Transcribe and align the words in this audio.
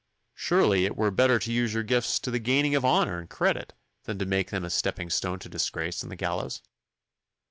Surely 0.33 0.85
it 0.87 0.95
were 0.97 1.11
better 1.11 1.37
to 1.37 1.51
use 1.51 1.75
your 1.75 1.83
gifts 1.83 2.17
to 2.17 2.31
the 2.31 2.39
gaining 2.39 2.73
of 2.73 2.83
honour 2.83 3.19
and 3.19 3.29
credit, 3.29 3.73
than 4.05 4.17
to 4.17 4.25
make 4.25 4.49
them 4.49 4.63
a 4.65 4.69
stepping 4.71 5.11
stone 5.11 5.37
to 5.37 5.47
disgrace 5.47 6.01
and 6.01 6.11
the 6.11 6.15
gallows? 6.15 6.63